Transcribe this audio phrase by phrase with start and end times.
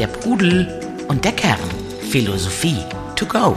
[0.00, 0.66] Der Pudel
[1.08, 1.58] und der Kern.
[2.08, 2.78] Philosophie
[3.16, 3.54] to go.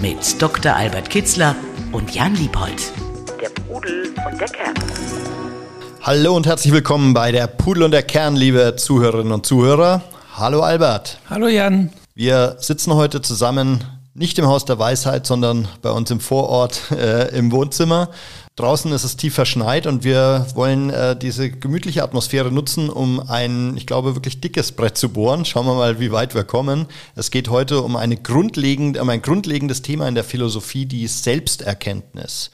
[0.00, 0.72] Mit Dr.
[0.72, 1.56] Albert Kitzler
[1.90, 2.92] und Jan Liebold.
[3.40, 4.74] Der Pudel und der Kern.
[6.02, 10.02] Hallo und herzlich willkommen bei der Pudel und der Kern, liebe Zuhörerinnen und Zuhörer.
[10.36, 11.18] Hallo Albert.
[11.28, 11.90] Hallo Jan.
[12.14, 13.82] Wir sitzen heute zusammen
[14.14, 18.10] nicht im Haus der Weisheit, sondern bei uns im Vorort äh, im Wohnzimmer.
[18.56, 23.74] Draußen ist es tief verschneit und wir wollen äh, diese gemütliche Atmosphäre nutzen, um ein,
[23.78, 25.46] ich glaube, wirklich dickes Brett zu bohren.
[25.46, 26.86] Schauen wir mal, wie weit wir kommen.
[27.14, 32.50] Es geht heute um, eine grundlegend, um ein grundlegendes Thema in der Philosophie, die Selbsterkenntnis.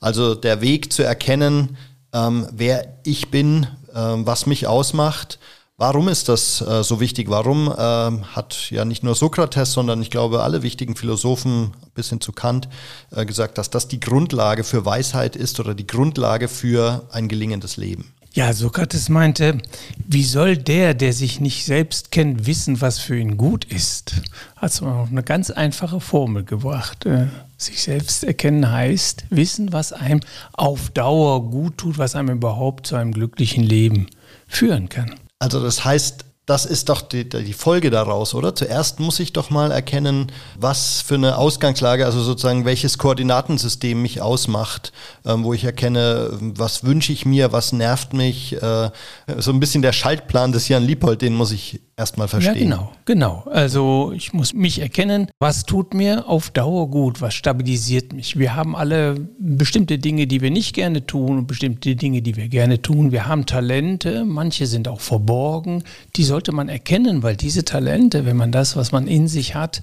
[0.00, 1.76] Also der Weg zu erkennen,
[2.14, 5.38] ähm, wer ich bin, ähm, was mich ausmacht
[5.82, 7.28] Warum ist das äh, so wichtig?
[7.28, 12.20] Warum äh, hat ja nicht nur Sokrates, sondern ich glaube alle wichtigen Philosophen bis hin
[12.20, 12.68] zu Kant
[13.10, 17.78] äh, gesagt, dass das die Grundlage für Weisheit ist oder die Grundlage für ein gelingendes
[17.78, 18.12] Leben?
[18.32, 19.58] Ja, Sokrates meinte,
[20.06, 24.12] wie soll der, der sich nicht selbst kennt, wissen, was für ihn gut ist?
[24.54, 27.06] Hat man auf eine ganz einfache Formel gebracht.
[27.06, 30.20] Äh, sich selbst erkennen heißt, wissen, was einem
[30.52, 34.06] auf Dauer gut tut, was einem überhaupt zu einem glücklichen Leben
[34.46, 35.16] führen kann.
[35.42, 38.54] Also das heißt, das ist doch die, die, Folge daraus, oder?
[38.54, 44.20] Zuerst muss ich doch mal erkennen, was für eine Ausgangslage, also sozusagen welches Koordinatensystem mich
[44.20, 44.92] ausmacht,
[45.26, 48.52] ähm, wo ich erkenne, was wünsche ich mir, was nervt mich.
[48.62, 48.90] Äh,
[49.38, 52.70] so ein bisschen der Schaltplan des Jan Liebold, den muss ich erstmal verstehen.
[52.70, 53.44] Ja, genau, genau.
[53.50, 58.38] Also ich muss mich erkennen, was tut mir auf Dauer gut, was stabilisiert mich.
[58.38, 62.48] Wir haben alle bestimmte Dinge, die wir nicht gerne tun und bestimmte Dinge, die wir
[62.48, 63.12] gerne tun.
[63.12, 65.84] Wir haben Talente, manche sind auch verborgen.
[66.16, 69.82] Die sollte man erkennen, weil diese Talente, wenn man das, was man in sich hat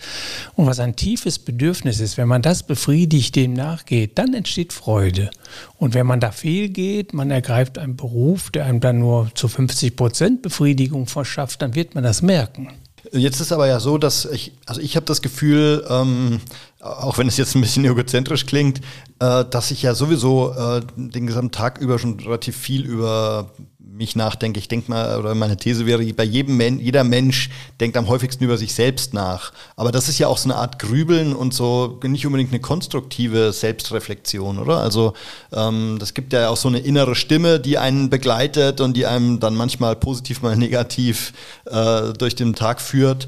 [0.56, 5.30] und was ein tiefes Bedürfnis ist, wenn man das befriedigt, dem nachgeht, dann entsteht Freude.
[5.78, 9.96] Und wenn man da fehlgeht, man ergreift einen Beruf, der einem dann nur zu 50
[9.96, 12.70] Prozent Befriedigung verschafft, dann wird man das merken.
[13.12, 16.42] Jetzt ist aber ja so, dass ich, also ich habe das Gefühl, ähm,
[16.80, 18.80] auch wenn es jetzt ein bisschen egozentrisch klingt,
[19.20, 23.52] äh, dass ich ja sowieso äh, den gesamten Tag über schon relativ viel über
[24.00, 27.50] mich nachdenke, ich denke mal, oder meine These wäre, bei jedem Men jeder Mensch
[27.82, 29.52] denkt am häufigsten über sich selbst nach.
[29.76, 33.52] Aber das ist ja auch so eine Art Grübeln und so nicht unbedingt eine konstruktive
[33.52, 34.78] Selbstreflexion, oder?
[34.78, 35.14] Also
[35.52, 39.42] ähm, das gibt ja auch so eine innere Stimme, die einen begleitet und die einem
[39.42, 41.34] dann manchmal positiv, mal negativ
[41.66, 43.28] äh, durch den Tag führt,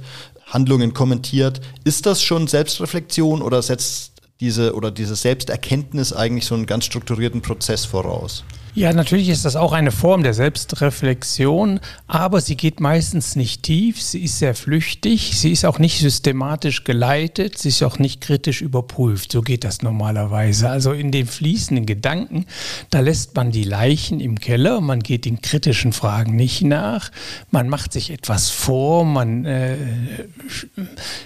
[0.51, 1.61] Handlungen kommentiert.
[1.83, 7.41] Ist das schon Selbstreflexion oder setzt diese oder diese Selbsterkenntnis eigentlich so einen ganz strukturierten
[7.41, 8.43] Prozess voraus?
[8.73, 14.01] Ja, natürlich ist das auch eine Form der Selbstreflexion, aber sie geht meistens nicht tief,
[14.01, 18.61] sie ist sehr flüchtig, sie ist auch nicht systematisch geleitet, sie ist auch nicht kritisch
[18.61, 19.33] überprüft.
[19.33, 20.69] So geht das normalerweise.
[20.69, 22.45] Also in den fließenden Gedanken,
[22.91, 27.11] da lässt man die Leichen im Keller, man geht den kritischen Fragen nicht nach,
[27.49, 29.75] man macht sich etwas vor, man äh,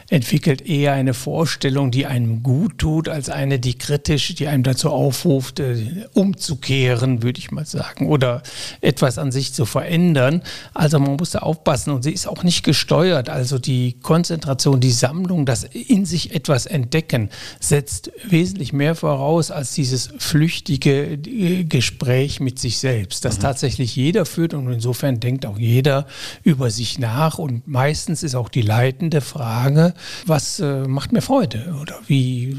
[0.09, 4.89] entwickelt eher eine Vorstellung, die einem gut tut, als eine, die kritisch, die einem dazu
[4.89, 8.41] aufruft, äh, umzukehren, würde würde ich mal sagen, oder
[8.79, 10.41] etwas an sich zu verändern.
[10.73, 13.27] Also man muss da aufpassen und sie ist auch nicht gesteuert.
[13.27, 17.29] Also die Konzentration, die Sammlung, das in sich etwas entdecken,
[17.59, 23.41] setzt wesentlich mehr voraus als dieses flüchtige äh, Gespräch mit sich selbst, das mhm.
[23.41, 26.07] tatsächlich jeder führt und insofern denkt auch jeder
[26.43, 29.93] über sich nach und meistens ist auch die leitende Frage,
[30.25, 32.55] was äh, macht mir Freude oder wie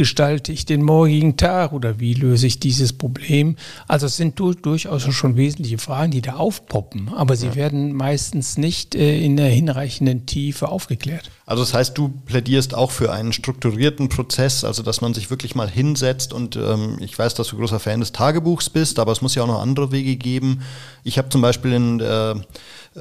[0.00, 3.56] gestalte ich den morgigen Tag oder wie löse ich dieses Problem?
[3.86, 7.54] Also es sind durchaus schon wesentliche Fragen, die da aufpoppen, aber sie ja.
[7.54, 11.30] werden meistens nicht äh, in der hinreichenden Tiefe aufgeklärt.
[11.46, 15.54] Also das heißt, du plädierst auch für einen strukturierten Prozess, also dass man sich wirklich
[15.54, 19.22] mal hinsetzt und ähm, ich weiß, dass du großer Fan des Tagebuchs bist, aber es
[19.22, 20.62] muss ja auch noch andere Wege geben.
[21.02, 22.34] Ich habe zum Beispiel in äh,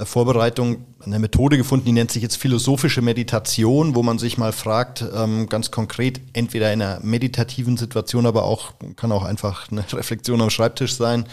[0.06, 5.04] Vorbereitung eine Methode gefunden, die nennt sich jetzt philosophische Meditation, wo man sich mal fragt,
[5.16, 10.42] ähm, ganz konkret, entweder in einer meditativen Situation, aber auch kann auch einfach eine Reflexion
[10.42, 11.26] am Schreibtisch sein.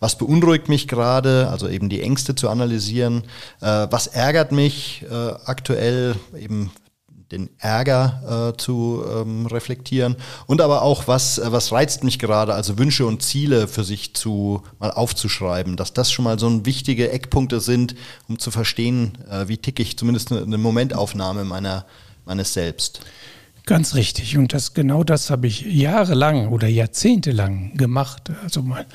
[0.00, 3.22] Was beunruhigt mich gerade, also eben die Ängste zu analysieren.
[3.60, 5.14] Äh, was ärgert mich äh,
[5.44, 6.72] aktuell, eben
[7.32, 12.54] den Ärger äh, zu ähm, reflektieren und aber auch, was, äh, was reizt mich gerade,
[12.54, 17.10] also Wünsche und Ziele für sich zu mal aufzuschreiben, dass das schon mal so wichtige
[17.10, 17.94] Eckpunkte sind,
[18.28, 21.86] um zu verstehen, äh, wie ticke ich, zumindest eine Momentaufnahme meiner,
[22.26, 23.00] meines Selbst.
[23.64, 24.36] Ganz richtig.
[24.36, 28.30] Und das genau das habe ich jahrelang oder jahrzehntelang gemacht.
[28.42, 28.86] Also mein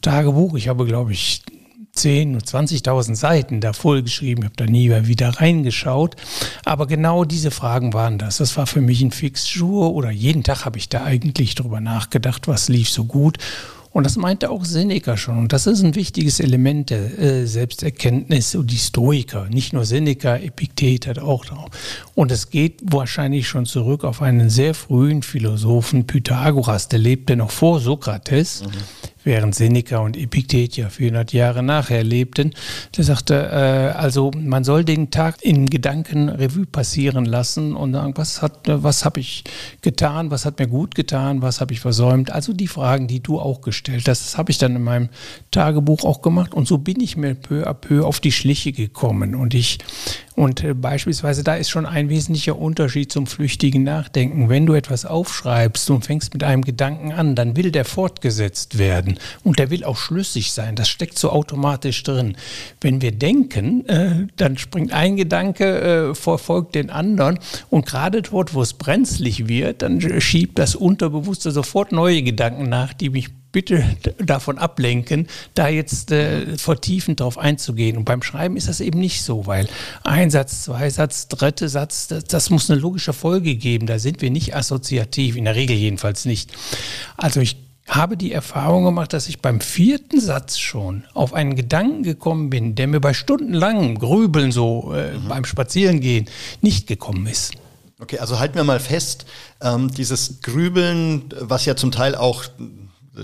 [0.00, 1.42] Tagebuch, ich habe, glaube ich,
[1.98, 6.16] 10.000 und 20.000 Seiten da vollgeschrieben, habe da nie wieder reingeschaut.
[6.64, 8.38] Aber genau diese Fragen waren das.
[8.38, 12.48] Das war für mich ein Fixschuh oder jeden Tag habe ich da eigentlich drüber nachgedacht,
[12.48, 13.38] was lief so gut.
[13.90, 15.38] Und das meinte auch Seneca schon.
[15.38, 19.48] Und das ist ein wichtiges Element der äh, Selbsterkenntnis und die Stoiker.
[19.48, 21.70] Nicht nur Seneca, Epiktet hat auch drauf.
[22.14, 27.50] Und es geht wahrscheinlich schon zurück auf einen sehr frühen Philosophen, Pythagoras, der lebte noch
[27.50, 28.62] vor Sokrates.
[28.62, 32.54] Mhm während Seneca und Epiktet ja 400 Jahre nachher lebten.
[32.96, 38.14] Der sagte, äh, also man soll den Tag in Gedanken Revue passieren lassen und sagen,
[38.16, 39.44] was was habe ich
[39.82, 42.30] getan, was hat mir gut getan, was habe ich versäumt.
[42.30, 45.08] Also die Fragen, die du auch gestellt hast, das habe ich dann in meinem
[45.50, 49.34] Tagebuch auch gemacht und so bin ich mir peu à peu auf die Schliche gekommen
[49.34, 49.78] und ich
[50.38, 54.48] und äh, beispielsweise da ist schon ein wesentlicher Unterschied zum flüchtigen Nachdenken.
[54.48, 59.07] Wenn du etwas aufschreibst und fängst mit einem Gedanken an, dann will der fortgesetzt werden
[59.44, 60.74] und der will auch schlüssig sein.
[60.74, 62.36] Das steckt so automatisch drin.
[62.80, 67.38] Wenn wir denken, äh, dann springt ein Gedanke, äh, verfolgt den anderen
[67.70, 72.92] und gerade dort, wo es brenzlig wird, dann schiebt das Unterbewusste sofort neue Gedanken nach,
[72.92, 73.84] die mich bitte
[74.18, 77.96] davon ablenken, da jetzt äh, vertiefend darauf einzugehen.
[77.96, 79.68] Und beim Schreiben ist das eben nicht so, weil
[80.04, 83.86] ein Satz, zwei Satz, dritte Satz, das, das muss eine logische Folge geben.
[83.86, 86.52] Da sind wir nicht assoziativ, in der Regel jedenfalls nicht.
[87.16, 87.56] Also ich
[87.88, 92.74] habe die Erfahrung gemacht, dass ich beim vierten Satz schon auf einen Gedanken gekommen bin,
[92.74, 95.28] der mir bei stundenlangem Grübeln so äh, mhm.
[95.28, 96.26] beim Spazierengehen
[96.60, 97.52] nicht gekommen ist.
[98.00, 99.26] Okay, also halten wir mal fest,
[99.60, 102.44] ähm, dieses Grübeln, was ja zum Teil auch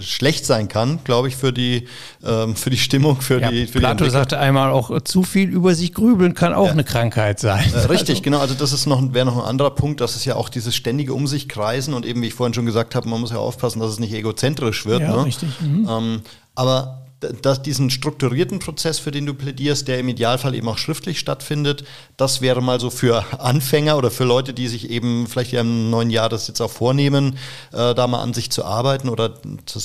[0.00, 1.88] schlecht sein kann, glaube ich, für die,
[2.24, 5.48] ähm, für die Stimmung, für ja, die für Plato die sagte einmal auch, zu viel
[5.48, 6.72] über sich grübeln kann auch ja.
[6.72, 7.64] eine Krankheit sein.
[7.72, 8.22] Äh, richtig, also.
[8.22, 8.38] genau.
[8.40, 11.14] Also das ist noch, wäre noch ein anderer Punkt, dass es ja auch dieses ständige
[11.14, 13.80] Um sich kreisen und eben, wie ich vorhin schon gesagt habe, man muss ja aufpassen,
[13.80, 15.02] dass es nicht egozentrisch wird.
[15.02, 15.24] Ja, ne?
[15.24, 15.48] richtig.
[15.60, 15.88] Mhm.
[15.88, 16.22] Ähm,
[16.54, 17.03] aber
[17.42, 21.84] dass diesen strukturierten Prozess, für den du plädierst, der im Idealfall eben auch schriftlich stattfindet,
[22.16, 26.10] das wäre mal so für Anfänger oder für Leute, die sich eben vielleicht im neuen
[26.10, 27.38] Jahr das jetzt auch vornehmen,
[27.72, 29.34] äh, da mal an sich zu arbeiten oder
[29.66, 29.82] zur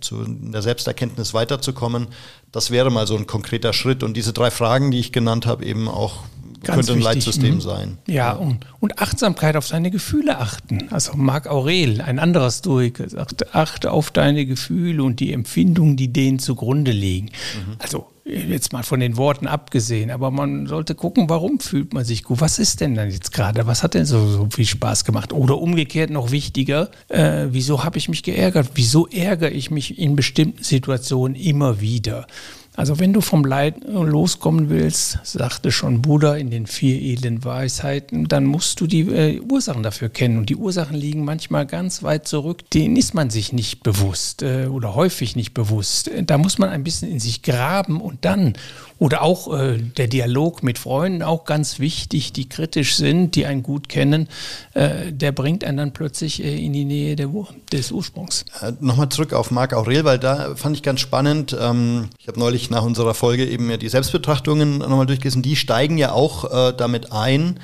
[0.00, 2.08] zu der Selbsterkenntnis weiterzukommen.
[2.50, 4.02] Das wäre mal so ein konkreter Schritt.
[4.02, 6.24] Und diese drei Fragen, die ich genannt habe, eben auch
[6.62, 7.14] Ganz könnte ein wichtig.
[7.14, 7.60] Leitsystem mhm.
[7.60, 7.98] sein.
[8.06, 10.88] Ja, und, und, Achtsamkeit auf seine Gefühle achten.
[10.90, 16.12] Also Marc Aurel, ein anderer Stoiker, sagt, achte auf deine Gefühle und die Empfindungen, die
[16.12, 17.26] denen zugrunde liegen.
[17.26, 17.76] Mhm.
[17.78, 22.22] Also jetzt mal von den Worten abgesehen, aber man sollte gucken, warum fühlt man sich
[22.22, 22.40] gut?
[22.40, 23.66] Was ist denn dann jetzt gerade?
[23.66, 25.32] Was hat denn so, so viel Spaß gemacht?
[25.32, 28.70] Oder umgekehrt noch wichtiger, äh, wieso habe ich mich geärgert?
[28.74, 32.26] Wieso ärgere ich mich in bestimmten Situationen immer wieder?
[32.74, 38.28] Also wenn du vom Leid loskommen willst, sagte schon Buddha in den vier edlen Weisheiten,
[38.28, 40.38] dann musst du die äh, Ursachen dafür kennen.
[40.38, 42.70] Und die Ursachen liegen manchmal ganz weit zurück.
[42.70, 46.10] Denen ist man sich nicht bewusst äh, oder häufig nicht bewusst.
[46.24, 48.54] Da muss man ein bisschen in sich graben und dann
[49.02, 53.64] oder auch äh, der Dialog mit Freunden, auch ganz wichtig, die kritisch sind, die einen
[53.64, 54.28] gut kennen,
[54.74, 57.28] äh, der bringt einen dann plötzlich äh, in die Nähe der,
[57.72, 58.44] des Ursprungs.
[58.60, 61.56] Äh, Nochmal zurück auf Marc Aurel, weil da fand ich ganz spannend.
[61.60, 65.42] Ähm, ich habe neulich nach unserer Folge eben ja die Selbstbetrachtungen nochmal durchgelesen.
[65.42, 67.58] Die steigen ja auch äh, damit ein,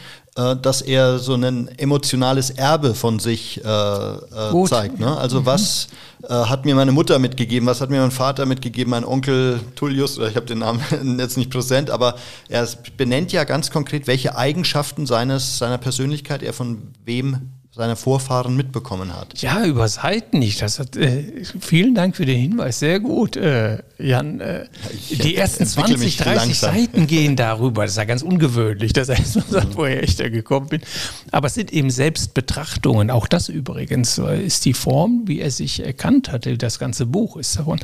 [0.56, 5.00] dass er so ein emotionales Erbe von sich äh, äh, zeigt.
[5.00, 5.16] Ne?
[5.16, 5.46] Also mhm.
[5.46, 5.88] was
[6.22, 10.18] äh, hat mir meine Mutter mitgegeben, was hat mir mein Vater mitgegeben, mein Onkel Tullius,
[10.18, 10.80] oder ich habe den Namen
[11.18, 12.16] jetzt nicht präsent, aber
[12.48, 18.56] er benennt ja ganz konkret, welche Eigenschaften seines, seiner Persönlichkeit er von wem seine Vorfahren
[18.56, 19.40] mitbekommen hat.
[19.40, 20.60] Ja, über Seiten nicht.
[20.62, 24.40] Das hat, äh, vielen Dank für den Hinweis, sehr gut, äh, Jan.
[24.40, 24.66] Äh,
[25.10, 27.82] die ersten 20, 30 Seiten gehen darüber.
[27.82, 30.80] Das ist ja ganz ungewöhnlich, dass er so sagt, woher ich da gekommen bin.
[31.30, 33.12] Aber es sind eben Selbstbetrachtungen.
[33.12, 36.58] Auch das übrigens äh, ist die Form, wie er sich erkannt hatte.
[36.58, 37.78] Das ganze Buch ist davon.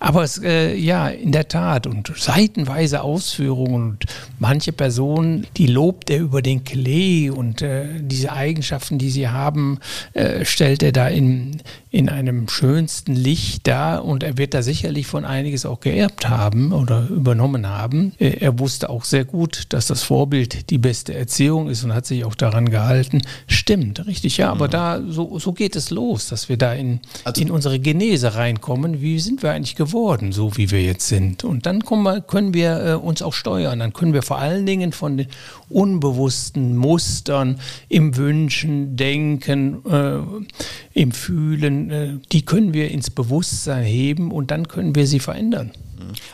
[0.00, 4.06] Aber es, äh, ja, in der Tat und seitenweise Ausführungen und
[4.40, 9.35] manche Personen, die lobt er über den Klee und äh, diese Eigenschaften, die sie haben
[9.36, 9.78] haben,
[10.12, 15.06] äh, stellt er da in, in einem schönsten Licht dar und er wird da sicherlich
[15.06, 18.12] von einiges auch geerbt haben oder übernommen haben.
[18.18, 22.06] Äh, er wusste auch sehr gut, dass das Vorbild die beste Erziehung ist und hat
[22.06, 23.22] sich auch daran gehalten.
[23.46, 24.70] Stimmt, richtig, ja, aber mhm.
[24.70, 29.00] da so, so geht es los, dass wir da in, also, in unsere Genese reinkommen.
[29.00, 31.44] Wie sind wir eigentlich geworden, so wie wir jetzt sind?
[31.44, 33.78] Und dann wir, können wir äh, uns auch steuern.
[33.78, 35.28] Dann können wir vor allen Dingen von den
[35.68, 43.84] unbewussten Mustern im Wünschen, Denken, Denken, äh, im Fühlen, äh, die können wir ins Bewusstsein
[43.84, 45.72] heben und dann können wir sie verändern.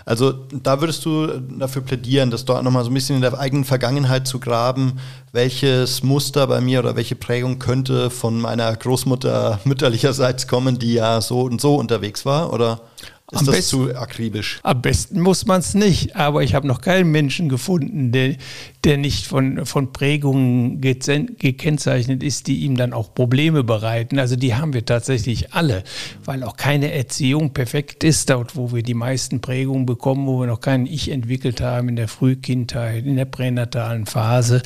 [0.04, 1.26] Also da würdest du
[1.58, 4.94] dafür plädieren, dass dort nochmal so ein bisschen in der eigenen Vergangenheit zu graben,
[5.32, 11.20] welches Muster bei mir oder welche Prägung könnte von meiner Großmutter mütterlicherseits kommen, die ja
[11.20, 12.80] so und so unterwegs war, oder?
[13.32, 14.60] Ist am das besten, zu akribisch?
[14.62, 18.36] Am besten muss man es nicht, aber ich habe noch keinen Menschen gefunden, der,
[18.84, 24.18] der nicht von, von Prägungen gekennzeichnet ist, die ihm dann auch Probleme bereiten.
[24.18, 25.82] Also die haben wir tatsächlich alle,
[26.26, 30.46] weil auch keine Erziehung perfekt ist, dort wo wir die meisten Prägungen bekommen, wo wir
[30.46, 34.60] noch kein Ich entwickelt haben in der Frühkindheit, in der pränatalen Phase.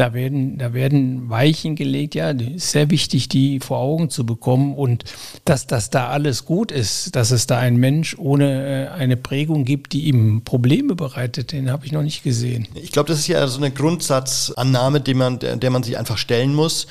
[0.00, 5.04] Da werden, da werden Weichen gelegt, ja, sehr wichtig, die vor Augen zu bekommen und
[5.44, 9.66] dass das da alles gut ist, dass es da einen Mensch ohne äh, eine Prägung
[9.66, 12.66] gibt, die ihm Probleme bereitet, den habe ich noch nicht gesehen.
[12.76, 16.54] Ich glaube, das ist ja so eine Grundsatzannahme, die man, der man sich einfach stellen
[16.54, 16.86] muss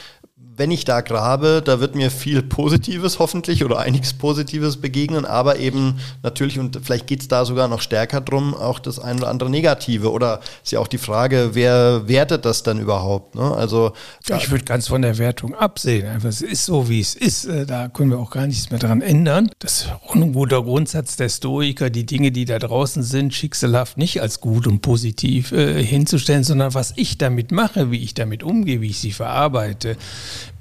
[0.60, 5.58] wenn ich da grabe, da wird mir viel Positives hoffentlich oder einiges Positives begegnen, aber
[5.58, 9.30] eben natürlich, und vielleicht geht es da sogar noch stärker drum, auch das ein oder
[9.30, 10.12] andere Negative.
[10.12, 13.36] Oder ist ja auch die Frage, wer wertet das dann überhaupt?
[13.36, 13.56] Ne?
[13.56, 13.94] Also,
[14.28, 16.06] ich würde ganz von der Wertung absehen.
[16.06, 17.46] Einfach, es ist so, wie es ist.
[17.46, 19.50] Äh, da können wir auch gar nichts mehr dran ändern.
[19.60, 23.98] Das ist auch ein guter Grundsatz der Stoiker, die Dinge, die da draußen sind, schicksalhaft
[23.98, 28.44] nicht als gut und positiv äh, hinzustellen, sondern was ich damit mache, wie ich damit
[28.44, 29.96] umgehe, wie ich sie verarbeite.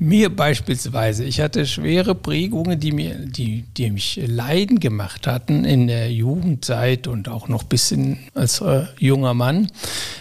[0.01, 5.89] Mir beispielsweise, ich hatte schwere Prägungen, die mir, die, die mich leiden gemacht hatten in
[5.89, 9.73] der Jugendzeit und auch noch ein bisschen als äh, junger Mann.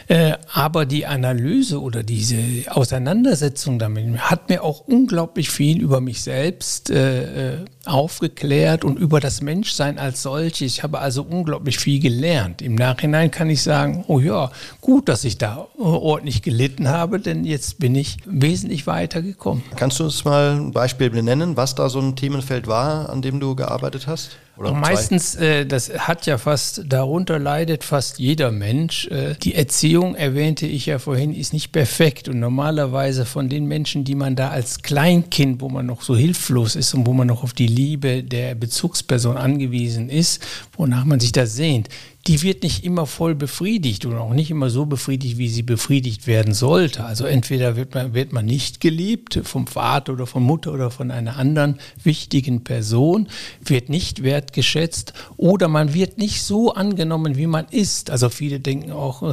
[0.08, 2.38] Äh, aber die Analyse oder diese
[2.72, 9.20] Auseinandersetzung damit hat mir auch unglaublich viel über mich selbst äh, äh aufgeklärt und über
[9.20, 10.74] das Menschsein als solches.
[10.74, 12.62] Ich habe also unglaublich viel gelernt.
[12.62, 17.46] Im Nachhinein kann ich sagen, oh ja, gut, dass ich da ordentlich gelitten habe, denn
[17.46, 19.64] jetzt bin ich wesentlich weitergekommen.
[19.76, 23.40] Kannst du uns mal ein Beispiel benennen, was da so ein Themenfeld war, an dem
[23.40, 24.38] du gearbeitet hast?
[24.58, 29.08] Oder meistens, äh, das hat ja fast, darunter leidet fast jeder Mensch.
[29.08, 32.28] Äh, die Erziehung, erwähnte ich ja vorhin, ist nicht perfekt.
[32.28, 36.76] Und normalerweise von den Menschen, die man da als Kleinkind, wo man noch so hilflos
[36.76, 40.44] ist und wo man noch auf die Liebe der Bezugsperson angewiesen ist,
[40.76, 41.90] wonach man sich da sehnt,
[42.28, 46.28] die wird nicht immer voll befriedigt und auch nicht immer so befriedigt, wie sie befriedigt
[46.28, 47.06] werden sollte.
[47.06, 51.10] Also entweder wird man, wird man nicht geliebt vom Vater oder von Mutter oder von
[51.10, 53.30] einer anderen wichtigen Person,
[53.64, 58.10] wird nicht wertgeschätzt oder man wird nicht so angenommen, wie man ist.
[58.10, 59.24] Also viele denken auch,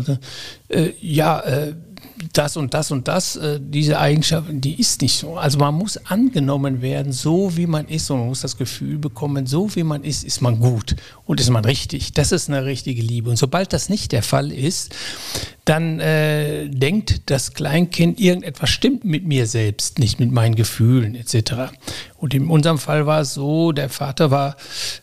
[0.68, 1.74] äh, ja, äh,
[2.32, 5.36] das und das und das, äh, diese Eigenschaft, die ist nicht so.
[5.36, 9.46] Also man muss angenommen werden, so wie man ist und man muss das Gefühl bekommen,
[9.46, 12.12] so wie man ist, ist man gut und ist man richtig.
[12.12, 13.30] Das ist eine richtige Liebe.
[13.30, 14.94] Und sobald das nicht der Fall ist,
[15.64, 21.72] dann äh, denkt das Kleinkind, irgendetwas stimmt mit mir selbst, nicht mit meinen Gefühlen etc.
[22.18, 24.56] Und in unserem Fall war es so, der Vater war,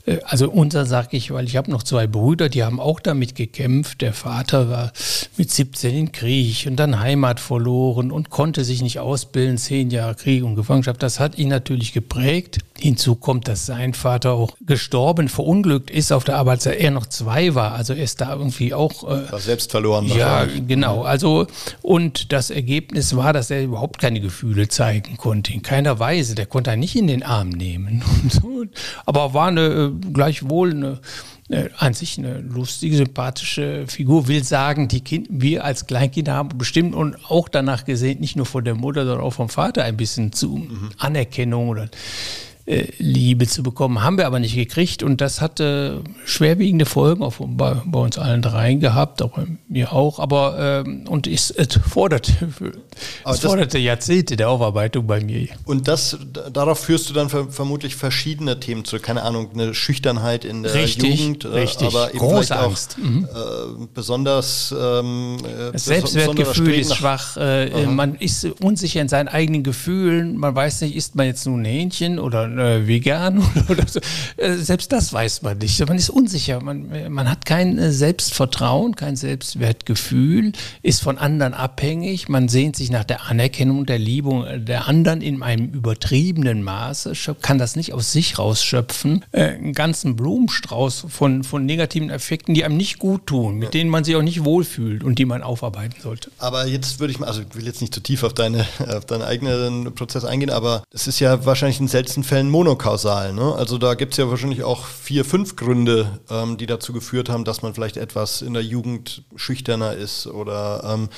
[0.06, 3.34] äh, also unser sage ich, weil ich habe noch zwei Brüder, die haben auch damit
[3.36, 4.02] gekämpft.
[4.02, 4.92] Der Vater war
[5.36, 10.14] mit 17 in Krieg und dann Heimat verloren und konnte sich nicht ausbilden, zehn Jahre
[10.14, 11.02] Krieg und Gefangenschaft.
[11.02, 12.60] Das hat ihn natürlich geprägt.
[12.82, 17.06] Hinzu kommt, dass sein Vater auch gestorben, verunglückt ist auf der Arbeit, als er noch
[17.06, 17.74] zwei war.
[17.74, 19.04] Also er ist da irgendwie auch.
[19.04, 20.08] Äh, war selbst verloren.
[20.08, 21.04] Ja, genau.
[21.04, 21.48] Also,
[21.82, 25.54] und das Ergebnis war, dass er überhaupt keine Gefühle zeigen konnte.
[25.54, 26.36] In keiner Weise.
[26.36, 28.04] Der konnte er nicht in den Arm nehmen.
[29.06, 31.00] Aber war eine, äh, gleichwohl eine,
[31.78, 36.96] an sich eine lustige, sympathische Figur, will sagen, die kind, wir als Kleinkinder haben bestimmt
[36.96, 40.32] und auch danach gesehen, nicht nur von der Mutter, sondern auch vom Vater ein bisschen
[40.32, 40.92] zu mhm.
[40.98, 41.90] Anerkennung oder äh,
[42.98, 44.04] Liebe zu bekommen.
[44.04, 48.42] Haben wir aber nicht gekriegt und das hatte schwerwiegende Folgen auch bei, bei uns allen
[48.42, 50.20] dreien gehabt, auch bei mir auch.
[50.20, 52.32] Aber ähm, und es, es forderte,
[53.26, 55.48] es forderte Jahrzehnte der Aufarbeitung bei mir.
[55.66, 56.18] Und das
[56.52, 59.04] darauf führst du dann vermutlich verschiedene Themen zurück.
[59.04, 61.88] Keine Ahnung, eine Schüchternheit in der richtig, Jugend, äh, richtig.
[61.88, 62.98] aber eben Große Angst.
[63.00, 63.26] Auch, mhm.
[63.26, 67.38] äh, besonders ähm, äh, das Selbstwertgefühl ist schwach.
[67.38, 70.38] Äh, man ist unsicher in seinen eigenen Gefühlen.
[70.38, 73.40] Man weiß nicht, ist man jetzt nun ein Hähnchen oder äh, vegan
[73.70, 74.00] oder so.
[74.38, 75.86] Äh, selbst das weiß man nicht.
[75.88, 76.62] Man ist unsicher.
[76.62, 82.30] Man, man hat kein äh, Selbstvertrauen, kein Selbstwertgefühl, ist von anderen abhängig.
[82.30, 87.58] Man sehnt sich nach der Anerkennung, der Liebe der anderen in einem übertriebenen Maße, kann
[87.58, 89.26] das nicht aus sich rausschöpfen.
[89.32, 93.90] Äh, einen ganzen Blumenstrauß von, von negativen Effekten, die einem nicht gut tun, mit denen
[93.90, 96.32] man sich auch nicht wohlfühlt und die man aufarbeiten sollte.
[96.38, 99.06] Aber jetzt würde ich mal, also ich will jetzt nicht zu tief auf, deine, auf
[99.06, 103.34] deinen eigenen Prozess eingehen, aber es ist ja wahrscheinlich in seltensten Fällen monokausal.
[103.34, 103.54] Ne?
[103.56, 107.44] Also da gibt es ja wahrscheinlich auch vier, fünf Gründe, ähm, die dazu geführt haben,
[107.44, 111.10] dass man vielleicht etwas in der Jugend schüchterner ist oder ähm,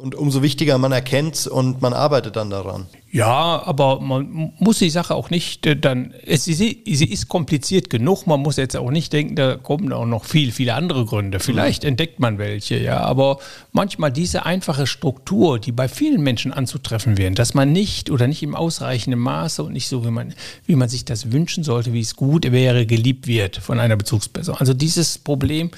[0.00, 2.86] und umso wichtiger man erkennt und man arbeitet dann daran.
[3.14, 7.90] Ja, aber man muss die Sache auch nicht äh, dann, es, sie, sie ist kompliziert
[7.90, 11.38] genug, man muss jetzt auch nicht denken, da kommen auch noch viel, viele andere Gründe.
[11.38, 11.90] Vielleicht mhm.
[11.90, 13.36] entdeckt man welche, ja, aber
[13.70, 18.42] manchmal diese einfache Struktur, die bei vielen Menschen anzutreffen wäre, dass man nicht oder nicht
[18.42, 20.32] im ausreichenden Maße und nicht so, wie man,
[20.64, 24.56] wie man sich das wünschen sollte, wie es gut wäre, geliebt wird von einer Bezugsperson.
[24.56, 25.70] Also dieses Problem,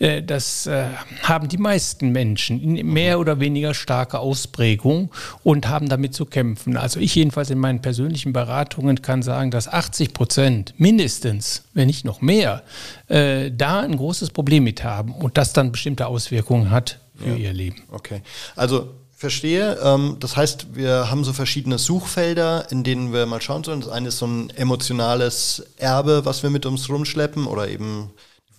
[0.00, 0.86] äh, das äh,
[1.22, 5.12] haben die meisten Menschen in mehr oder weniger starke Ausprägung
[5.44, 6.76] und haben damit zu kämpfen anknüpfen.
[6.76, 12.04] Also ich jedenfalls in meinen persönlichen Beratungen kann sagen, dass 80 Prozent mindestens, wenn nicht
[12.04, 12.62] noch mehr,
[13.08, 17.36] äh, da ein großes Problem mit haben und das dann bestimmte Auswirkungen hat für ja.
[17.36, 17.82] ihr Leben.
[17.90, 18.22] Okay,
[18.56, 19.78] also Verstehe.
[19.82, 23.80] Ähm, das heißt, wir haben so verschiedene Suchfelder, in denen wir mal schauen sollen.
[23.80, 28.10] Das eine ist so ein emotionales Erbe, was wir mit uns rumschleppen oder eben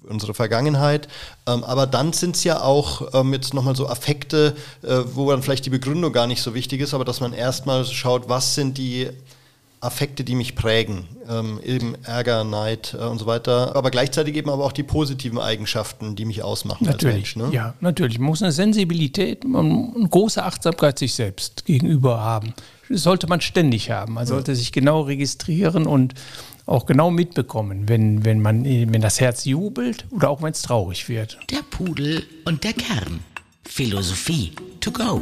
[0.09, 1.07] unsere Vergangenheit.
[1.47, 5.43] Ähm, aber dann sind es ja auch ähm, jetzt nochmal so Affekte, äh, wo dann
[5.43, 8.77] vielleicht die Begründung gar nicht so wichtig ist, aber dass man erstmal schaut, was sind
[8.77, 9.09] die
[9.85, 14.49] Affekte, die mich prägen, ähm, eben Ärger, Neid äh, und so weiter, aber gleichzeitig eben
[14.49, 17.35] aber auch die positiven Eigenschaften, die mich ausmachen natürlich, als Mensch.
[17.35, 17.55] Ne?
[17.55, 18.17] Ja, natürlich.
[18.17, 22.53] Man muss eine Sensibilität, eine große Achtsamkeit sich selbst gegenüber haben.
[22.89, 24.13] Das sollte man ständig haben.
[24.13, 26.13] Man sollte sich genau registrieren und
[26.65, 31.07] auch genau mitbekommen, wenn, wenn, man, wenn das Herz jubelt oder auch wenn es traurig
[31.09, 31.37] wird.
[31.51, 33.19] Der Pudel und der Kern.
[33.63, 35.21] Philosophie to go.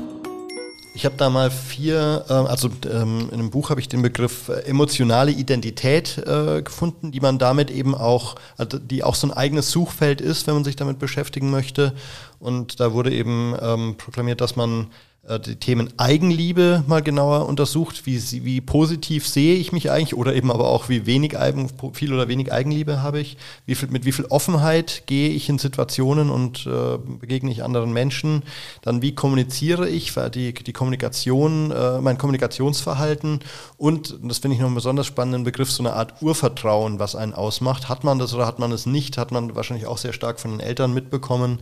[0.95, 4.49] Ich habe da mal vier, äh, also ähm, in einem Buch habe ich den Begriff
[4.49, 9.33] äh, emotionale Identität äh, gefunden, die man damit eben auch, also die auch so ein
[9.33, 11.93] eigenes Suchfeld ist, wenn man sich damit beschäftigen möchte.
[12.39, 14.87] Und da wurde eben ähm, proklamiert, dass man
[15.23, 20.51] die Themen Eigenliebe mal genauer untersucht, wie, wie positiv sehe ich mich eigentlich oder eben
[20.51, 24.11] aber auch wie wenig Eigen, viel oder wenig Eigenliebe habe ich, wie viel, mit wie
[24.11, 28.43] viel Offenheit gehe ich in Situationen und äh, begegne ich anderen Menschen,
[28.81, 33.39] dann wie kommuniziere ich, die, die Kommunikation, äh, mein Kommunikationsverhalten.
[33.77, 37.33] Und, das finde ich noch einen besonders spannenden Begriff, so eine Art Urvertrauen, was einen
[37.33, 37.87] ausmacht.
[37.87, 40.51] Hat man das oder hat man es nicht, hat man wahrscheinlich auch sehr stark von
[40.51, 41.59] den Eltern mitbekommen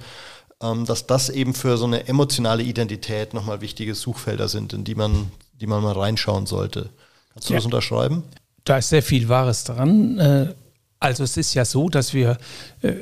[0.61, 5.31] dass das eben für so eine emotionale Identität nochmal wichtige Suchfelder sind, in die man,
[5.59, 6.89] die man mal reinschauen sollte.
[7.33, 7.57] Kannst du ja.
[7.57, 8.23] das unterschreiben?
[8.63, 10.19] Da ist sehr viel Wahres dran.
[10.19, 10.53] Äh,
[10.99, 12.37] also es ist ja so, dass wir
[12.81, 12.93] äh,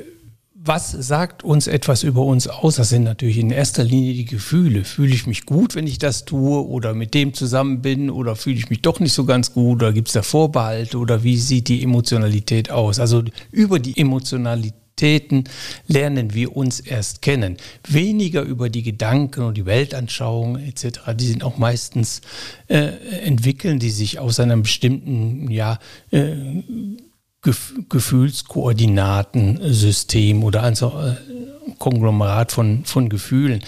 [0.62, 2.76] was sagt uns etwas über uns aus?
[2.76, 4.84] Das sind natürlich in erster Linie die Gefühle.
[4.84, 8.56] Fühle ich mich gut, wenn ich das tue oder mit dem zusammen bin oder fühle
[8.56, 11.68] ich mich doch nicht so ganz gut oder gibt es da Vorbehalte oder wie sieht
[11.68, 13.00] die Emotionalität aus?
[13.00, 15.44] Also über die Emotionalität Aktivitäten
[15.86, 17.56] lernen wir uns erst kennen.
[17.88, 21.00] Weniger über die Gedanken und die Weltanschauung etc.
[21.14, 22.20] Die sind auch meistens
[22.68, 22.88] äh,
[23.24, 25.78] entwickeln, die sich aus einem bestimmten ja,
[26.10, 26.34] äh,
[27.40, 31.16] Gef Gefühlskoordinatensystem oder also äh,
[31.78, 33.62] Konglomerat von, von Gefühlen.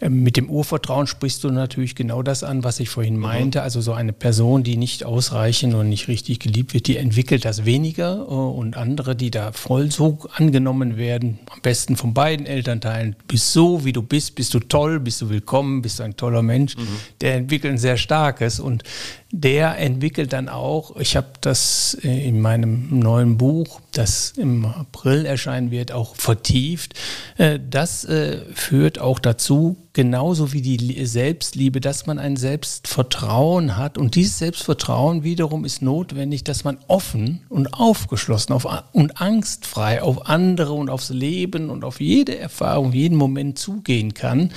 [0.00, 3.20] Ähm, mit dem Urvertrauen sprichst du natürlich genau das an, was ich vorhin mhm.
[3.20, 3.62] meinte.
[3.62, 7.64] Also so eine Person, die nicht ausreichend und nicht richtig geliebt wird, die entwickelt das
[7.64, 13.16] weniger äh, und andere, die da voll so angenommen werden, am besten von beiden Elternteilen,
[13.28, 16.42] bist so, wie du bist, bist du toll, bist du willkommen, bist du ein toller
[16.42, 16.88] Mensch, mhm.
[17.20, 18.82] der entwickelt ein sehr starkes und
[19.32, 25.26] der entwickelt dann auch, ich habe das äh, in meinem neuen Buch, das im April
[25.26, 26.94] erscheinen wird, auch vertieft.
[27.36, 33.98] Äh, das äh, führt auch dazu, genauso wie die Selbstliebe, dass man ein Selbstvertrauen hat.
[33.98, 40.26] Und dieses Selbstvertrauen wiederum ist notwendig, dass man offen und aufgeschlossen auf, und angstfrei auf
[40.26, 44.50] andere und aufs Leben und auf jede Erfahrung, jeden Moment zugehen kann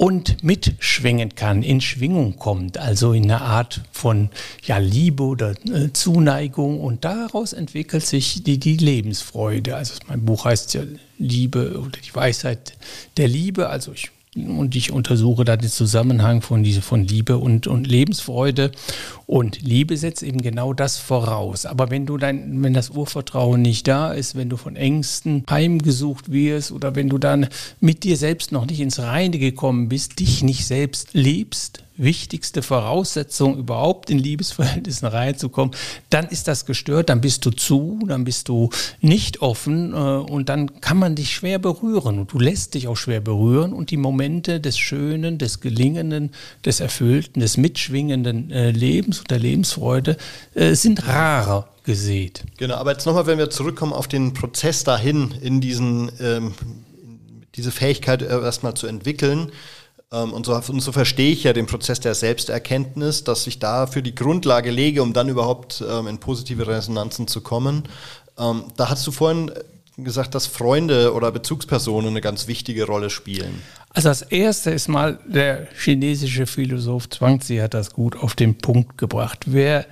[0.00, 4.30] und mitschwingen kann, in Schwingung kommt, also in eine Art von
[4.62, 9.76] ja, Liebe oder äh, Zuneigung und daraus entwickelt sich die, die Lebensfreude.
[9.76, 10.84] Also mein Buch heißt ja
[11.18, 12.78] Liebe oder die Weisheit
[13.18, 17.66] der Liebe, also ich und ich untersuche da den Zusammenhang von, diese, von Liebe und,
[17.66, 18.70] und Lebensfreude.
[19.26, 21.66] Und Liebe setzt eben genau das voraus.
[21.66, 26.30] Aber wenn du dein, wenn das Urvertrauen nicht da ist, wenn du von Ängsten heimgesucht
[26.30, 27.48] wirst oder wenn du dann
[27.80, 33.58] mit dir selbst noch nicht ins Reine gekommen bist, dich nicht selbst liebst, wichtigste Voraussetzung,
[33.58, 35.74] überhaupt in Liebesverhältnissen reinzukommen,
[36.08, 40.48] dann ist das gestört, dann bist du zu, dann bist du nicht offen äh, und
[40.48, 43.96] dann kann man dich schwer berühren und du lässt dich auch schwer berühren und die
[43.96, 46.30] Momente des Schönen, des Gelingenden,
[46.64, 50.16] des Erfüllten, des mitschwingenden äh, Lebens und der Lebensfreude
[50.54, 52.44] äh, sind rarer gesät.
[52.56, 56.54] Genau, aber jetzt nochmal, wenn wir zurückkommen auf den Prozess dahin, in diesen, ähm,
[57.56, 59.50] diese Fähigkeit erstmal zu entwickeln,
[60.10, 64.14] und so, und so, verstehe ich ja den Prozess der Selbsterkenntnis, dass ich dafür die
[64.14, 67.84] Grundlage lege, um dann überhaupt ähm, in positive Resonanzen zu kommen.
[68.36, 69.52] Ähm, da hast du vorhin
[69.96, 73.62] gesagt, dass Freunde oder Bezugspersonen eine ganz wichtige Rolle spielen.
[73.90, 78.98] Also das erste ist mal, der chinesische Philosoph Zhuangzi hat das gut auf den Punkt
[78.98, 79.44] gebracht.
[79.46, 79.86] Wer